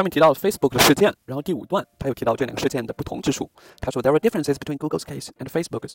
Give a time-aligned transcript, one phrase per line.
[0.00, 3.50] 他们提到 Facebook 的事件，然后第五段他又提到这两个事件的不同之处。
[3.80, 5.92] 他说 There are differences between Google's case and Facebook's。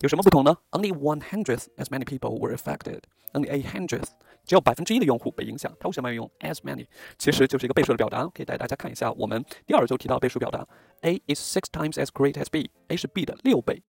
[0.00, 3.00] 有什么不同呢？Only one hundredth as many people were affected.
[3.32, 4.08] Only a hundredth，
[4.44, 5.74] 只有百分之一的用户被影响。
[5.80, 6.86] 它为什么要用 as many？
[7.16, 10.68] 其实就是一个倍数的表达，可以带大家看一下我们第二周提到倍数表达。
[11.00, 13.82] A is six times as great as B，A 是 B 的六倍。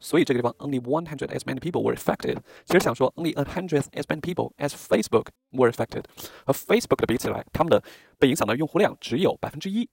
[0.00, 4.52] 所以这个地方 only one hundred as many people were affected，其实想说 only a hundredth as many people
[4.58, 6.04] as Facebook were affected，
[6.44, 7.82] 和 Facebook 的比起来，他们的
[8.18, 9.88] 被影响的用户量只有百分之一。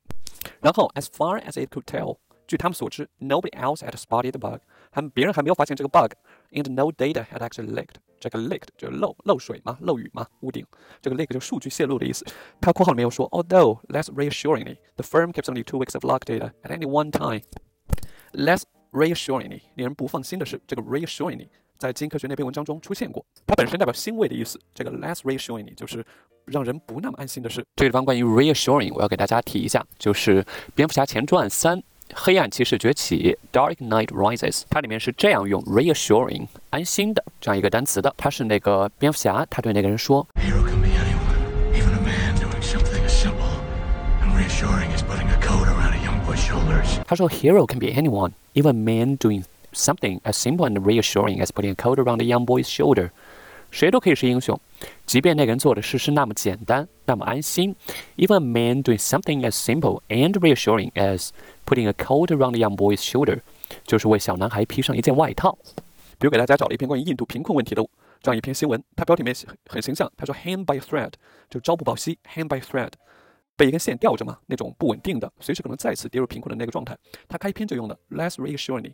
[0.59, 2.17] 然后 as far as it could tell，
[2.48, 4.59] 据他们所知，nobody else had spotted the bug，
[4.91, 7.95] 还别人还没有发现这个 bug，and no data had actually leaked。
[8.20, 10.66] 这个 leaked 就是漏漏水嘛，漏雨嘛，屋顶。
[11.02, 12.26] 这个 leak 就是数据泄露的意思。
[12.59, 18.63] 它括号里面有说，although less reassuringly，the firm keeps only two weeks of log data at any one time。less
[18.96, 21.46] reassuringly，令人不放心的是，这个 reassuringly
[21.78, 24.59] 在基因科学那篇文章中出现过，它本身代表欣慰的意思。
[24.74, 26.04] 这个 less reassuringly 就是
[26.46, 27.64] 让人不那么安心的事。
[27.77, 30.42] 这个地方关于 reassuring，我要给大家提一下，就是
[30.74, 31.82] 《蝙蝠侠前传三：
[32.14, 38.15] 黑暗骑士崛起》（Dark Knight Rises），它里面是这样用 reassuring 安心的这样一个单词的。
[38.16, 40.26] 它是那个蝙蝠侠，他对那个人说。
[47.05, 49.43] 他说：“Hero can be anyone, even a man doing
[49.74, 53.10] something as simple and reassuring as putting a coat around a young boy's shoulder。
[53.70, 54.60] 谁都可以是英雄，
[55.05, 57.76] 即便那个人做的事是那么简单，那么安心。
[58.18, 61.29] Even a man doing something as simple and reassuring as
[61.65, 63.40] putting a coat around a young boy's shoulder，
[63.85, 65.57] 就是为小男孩披上一件外套。
[66.19, 67.81] 比如给大家找了一篇关于印度贫困问题的
[68.22, 69.35] 这样一篇新闻，它标题里面
[69.68, 71.13] 很形象，他说 ‘hang by a thread’，
[71.50, 72.91] 就朝不保夕，‘hang by a thread’。”
[73.56, 76.97] 被一根线吊着嘛，那种不稳定的，随时可能再次跌入贫困的那个状态。
[77.26, 78.93] 他开篇就用的 less reassuring。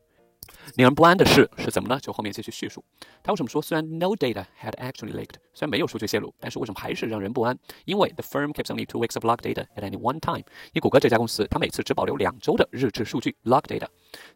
[0.76, 1.98] 令人不安的事是怎么呢？
[2.00, 2.82] 就后面继续叙述。
[3.22, 7.58] 他为什么说虽然 no data had actually leaked，虽然没有数据泄露，但是为什么还是让人不安？
[7.84, 10.44] 因为 the firm keeps only two weeks of log data at any one time。
[10.72, 13.86] 因谷歌这家公司，它每次只保留两周的日志数据 log data。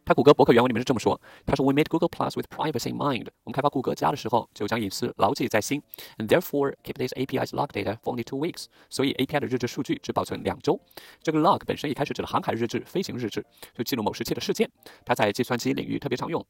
[0.04, 3.26] 它谷歌博客原文里面是这么说：他说 We made Google Plus with privacy in mind。
[3.44, 5.82] 我们开发谷歌加的时候，就将隐私牢记在心。
[6.18, 8.66] And therefore keep this API's log data for only two weeks。
[8.90, 10.80] 所以 API 的日志数据只保存两周。
[11.22, 13.44] 这个 log 本身一开始指的航海日志、飞行日志，
[13.74, 14.70] 就记录某时期的事件。
[15.04, 16.46] 它在计算机领域特别常用。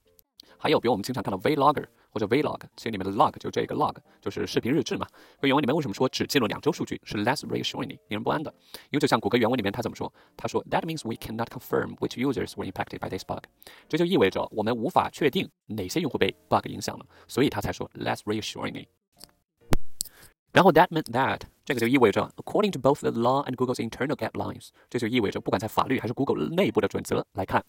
[0.58, 5.06] 还有，比如我们经常看到 Vlogger 或者 Vlog，其实里面的 log 就这个 log，就是视频日志嘛。
[5.40, 8.52] 原文里面为什么说只记录两周数据是 less reassuring，令人不安的？
[8.90, 10.12] 因为就像谷歌原文里面他怎么说？
[10.36, 13.44] 他说 That means we cannot confirm which users were impacted by this bug。
[13.88, 18.86] 这就意味着我们无法确定哪些用户被 bug 影响了，所以他才说 less reassuringly。
[20.52, 27.64] 然后 that meant that 这个就意味着，according to both the law and Google's internal guidelines，这就意味着不管在法律还是 Google 内部的准则来看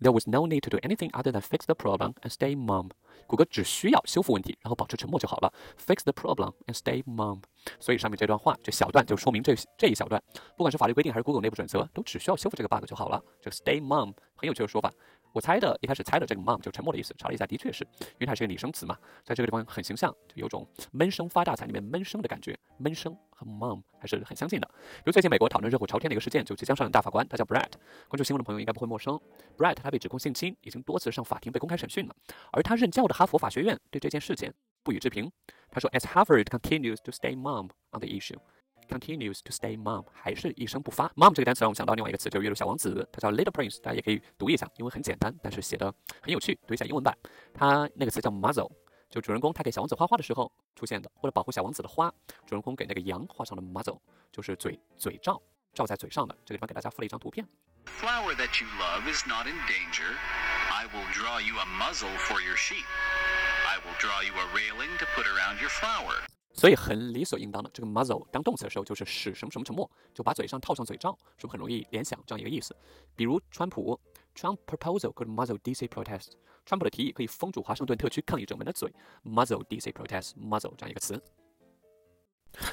[0.00, 2.88] ，there was no need to do anything other than fix the problem and stay mum。
[3.26, 5.52] 谷歌只需要修复问题，然后保持沉默就好了。
[5.78, 7.42] Fix the problem and stay mum。
[7.78, 10.22] 所以上面这段话这小段就说明这这一小段，
[10.56, 13.22] 不管是法律规定还是 Google 内部准则，都只需要修复这个 bug 就好了。
[13.42, 14.90] 这个 stay mum 很有趣的说法。
[15.34, 24.68] 我猜的，一开始猜的这个 mom 就沉默的意思，查了一下，的确是因为它是个拟声词嘛，在这个地方很形象，就有种闷声发大财里面闷声的感觉，闷声和 mom 还是很相近的。
[24.68, 27.72] 比如最近美国讨论热火朝天的一个事件，就即将上任大法官，他叫 Brett，
[28.06, 29.20] 关注新闻的朋友应该不会陌生。
[29.58, 32.14] Brett 他被指控性侵，已经多次上法庭被公开审讯了，
[32.52, 35.28] 而他任教的哈佛法学院对这件事件不予置评。
[35.68, 38.38] 他说，As Harvard continues to stay mum on the issue。
[38.98, 41.08] Continues to stay mum，还是一声不发。
[41.16, 46.58] mum 这个单词让我们想到另外一个词，就是阅读小王子，它叫 Little Prince，大家也可以读一下，因为很简单，但是写的很有趣。
[46.66, 47.16] 读一下英文版，
[47.52, 48.70] 它那个词叫 muzzle，
[49.10, 52.12] 就主人公他给小王子画画的时候出现的，为了保护小王子的花，
[52.46, 53.98] 主人公给那个羊画上了 muzzle，
[54.32, 55.40] 就是嘴嘴罩，
[55.72, 56.34] 罩在嘴上的。
[56.44, 57.46] 这个地方给大家附了一张图片。
[57.86, 60.16] Flower that you love is not in danger.
[60.70, 62.86] I will draw you a muzzle for your sheep.
[63.66, 66.33] I will draw you a railing to put around your flower.
[66.54, 72.74] 所以很理所应当的，这个 muzzle 当动词的时候就是使什么什么沉默，就把嘴上套上嘴罩，是不是很容易联想这样一个意思？
[73.16, 73.98] 比如川普
[74.36, 76.34] ，Trump proposal could muzzle DC protest，
[76.64, 78.88] 川普的提议可以封住华盛顿特区抗议者们的嘴
[79.24, 81.20] ，muzzle DC protest，muzzle 这样一个词。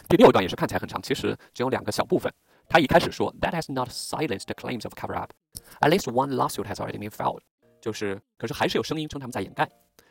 [0.08, 2.32] 第六段也是看起来很长，其实只有两个小部分。
[2.70, 7.42] 他一开始说，That has not silenced the claims of cover up，at least one lawsuit has already been filed，
[7.82, 9.68] 就是可是还是有声音称他们在掩盖。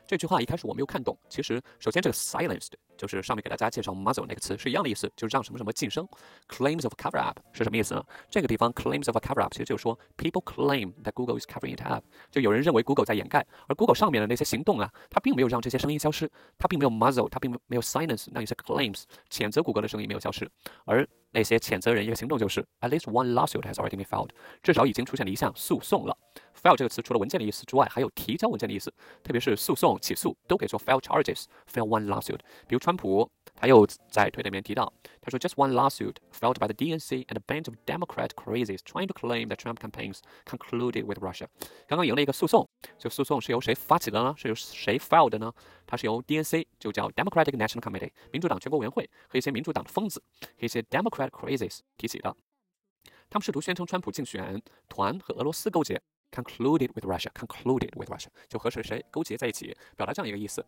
[0.06, 1.16] 这句话一开始我没有看懂。
[1.28, 2.72] 其实，首先这个 silenced
[3.06, 6.06] 就是上面给大家介绍 muzzle 那个词是一样的意思，就是让什么什么晋升。
[6.48, 8.04] Claims of cover up 是什么意思呢？
[8.28, 13.04] 这个地方 claims of a cover up 其实就是说 people claim that Google is covering it up，就有人认为 Google
[13.04, 20.50] 在掩盖，而 Google 上面的那些行动啊，它并没有让这些声音消失，它并没有 muzzle，它并没有 silence 那些 claims 谴责谷歌的声音没有消失，
[20.84, 24.30] 而那些谴责人一个行动就是 at least one lawsuit has already been filed，
[24.62, 26.16] 至少已经出现了一项诉讼了。
[26.62, 28.92] File 这个词除了文件的意思之外，还有提交文件的意思，
[29.22, 32.38] 特别是诉讼、起诉都可以说 file charges，file one lawsuit。
[32.66, 33.30] 比如川普。
[33.56, 34.90] 他又在推特里面提到，
[35.20, 39.48] 他说，just one lawsuit filed by the DNC and a bunch of Democrat crazies trying to claim
[39.48, 41.46] that Trump campaigns concluded with Russia。
[41.86, 42.66] 刚刚赢了一个诉讼，
[42.98, 44.34] 这个诉讼是由谁发起的呢？
[44.38, 45.52] 是由谁 filed 的呢？
[45.86, 52.34] 它是由 DNC，就叫 Democratic National Committee，民主党全国委员会和一些民主党的疯子和一些 Democrat crazies 提起的。
[53.28, 56.00] 他们试图宣称川普竞选团和俄罗斯勾结
[56.31, 60.65] ，concluded with Russia，concluded with Russia 就和谁谁勾结在一起，表达这样一个意思。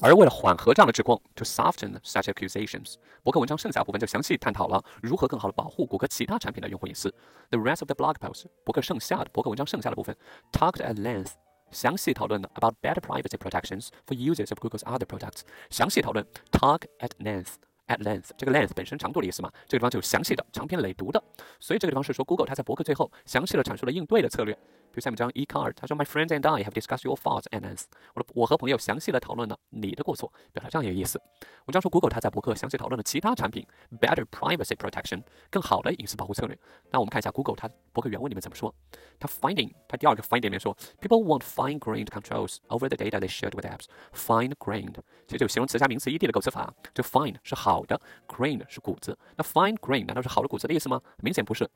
[0.00, 7.14] 而为了缓和这样的指控，to soften such accusations，博客文章剩下部分就详细探讨了如何更好的保护谷歌其他产品的用户隐私。
[7.50, 10.16] The rest of the blog post，博客剩下的博客文章剩下的部分，
[10.52, 11.32] talked at length，
[11.70, 15.40] 详细讨论了 about better privacy protections for users of Google's other products。
[15.68, 17.56] 详细讨论，talk at length。
[17.87, 21.23] At length，这个 length 本身长度的意思嘛，这个地方就是详细的、长篇累读的，
[21.59, 24.57] 所以这个地方是说 Google 它在博客最后详细的阐述了应对的策略。
[24.95, 27.83] 比如下面这张 e-card，他说 My friends and I have discussed your faults and ends。
[28.13, 31.21] 我的我和朋友详细的讨论了你的过错，表达这样一个意思。
[31.65, 33.67] 文章说 Google 它在博客详细讨论了其他产品
[33.99, 36.57] better privacy protection 更好的隐私保护策略。
[36.91, 38.73] 那我们看一下 Google 它博客原文里面怎么说。
[39.19, 43.87] 它 finding 它第二个 finding 里面说 People want fine-grained controls over the data they shared with apps。
[44.13, 44.95] fine-grained
[45.27, 46.73] 其实就形容词加名词 ed 的构词法。
[46.93, 47.99] 这 fine 是好的
[48.29, 49.17] ，grain 是谷子。
[49.35, 51.01] 那 fine grain 难道是好的谷子的意思吗？
[51.17, 51.69] 明显不是。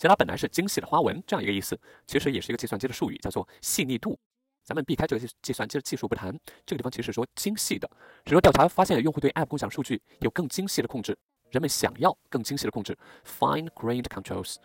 [0.00, 4.18] 其实它本来是精细的花纹这样一个意思，其实也是一个计算机的术语，叫做细腻度。
[4.64, 6.32] 咱们避开这个计算机的技术不谈，
[6.64, 7.86] 这个地方其实说精细的。
[8.24, 11.14] 是说调查发现，用户对 App 共享数据有更精细的控制，
[11.50, 14.56] 人们想要更精细的控制，fine-grained controls。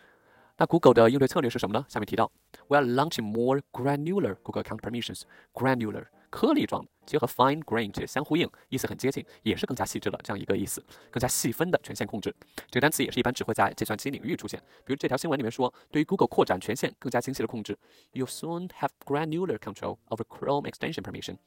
[0.57, 1.85] 那 Google 的应对策略是什么呢？
[1.89, 2.31] 下面提到
[2.67, 5.23] ，We are launching more granular Google Account Permissions。
[5.53, 12.33] granular 颗粒状的，其实和 fine grained 相呼应，意思很接近，也是更加细致的这样一个意思，更加细分的权限控制。
[12.69, 14.57] 这个单词也是一般只会在计算机领域出现。
[14.85, 17.77] 比如这条新闻里面说，对于 Google 扩展权限，更加精细的控制
[18.13, 21.37] ，You soon have granular control over Chrome extension permission。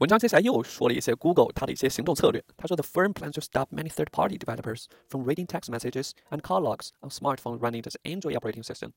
[0.00, 2.44] 文章接下来又说了一些 Google 它的一些行动策略。
[2.56, 7.10] 他说，The firm plans to stop many third-party developers from reading text messages and call logs on
[7.10, 8.92] smartphones running the Android operating system。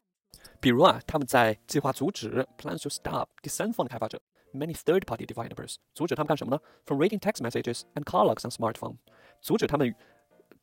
[0.60, 4.22] 比如啊，他们在计划阻止 plans to stop 第三方的开发者
[4.54, 6.62] many third-party developers 阻止他们干什么呢？
[6.86, 8.98] From reading text messages and call logs on smartphone，
[9.42, 9.96] 阻止他们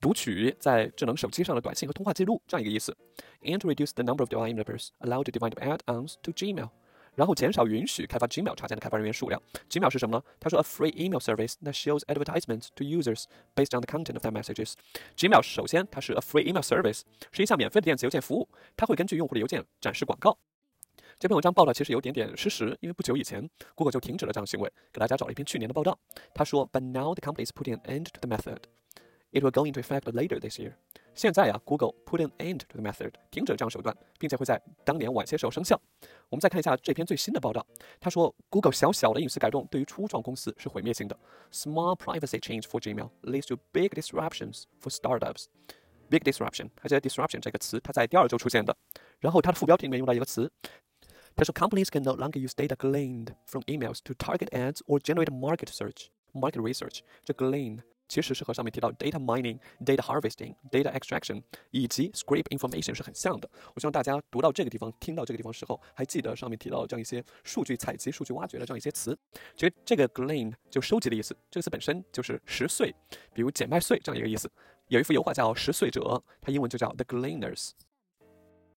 [0.01, 2.97] 读取在智能手机上的短信和通话记录这样一个意思。
[3.43, 6.69] And to reduce the number of developers allowed to develop add-ons to Gmail。
[7.22, 9.40] 然后减少允许开发 Gmail 插件的开发人员数量。
[9.70, 10.24] Gmail 是什么呢？
[10.40, 14.74] 他说，a free email service that shows advertisements to users based on the content of their messages。
[15.16, 17.02] Gmail 首先它是 a free email service，
[17.32, 20.36] 是一项免费的电子邮件服务，它会根据用户的邮件展示广告。
[21.20, 24.68] 这篇文章报道其实有点点失实，因为不久以前，Google 就停止了这样行为。
[24.92, 25.96] 给大家找了一篇去年的报道，
[26.34, 28.64] 他说，But now the company is putting an end to the method.
[29.33, 30.75] It will go into effect later this year.
[31.15, 35.81] 现在呀，Google put an end to the method，停止了这样手段，并且会在当年晚些时候生效。
[36.29, 37.67] 我们再看一下这篇最新的报道，
[37.99, 41.19] 他说，Google 小小的隐私改动对于初创公司是毁灭性的。
[41.53, 45.47] Small privacy change for Gmail leads to big disruptions for startups.
[46.09, 48.77] Big disruption，还记得 disruption 这个词，它在第二周出现的。
[49.19, 50.51] 然后它的副标题里面用到一个词，
[51.35, 56.07] 他说，Companies can no longer use data gleaned from emails to target ads or generate market search,
[56.33, 57.01] market research.
[57.25, 57.81] 这 glean
[58.12, 63.50] 其实是和上面提到 data mining、data harvesting、data extraction 以及 scrape information 是很像的。
[63.74, 69.18] 我希望大家读到这个地方、听到这个地方时候，还记得上面提到这样一些数据采集、数据挖掘的这样一些词。
[69.56, 72.94] 其实这个 glean 就收集的意思，这个词本身就是拾穗，
[73.34, 74.52] 比如捡麦穗这样一个意思。
[74.90, 76.02] 有一幅油画叫《拾穗者》，
[76.42, 77.70] 它英文就叫 The Gleaners。